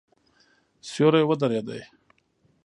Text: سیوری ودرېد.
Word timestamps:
سیوری 0.89 1.23
ودرېد. 1.27 1.67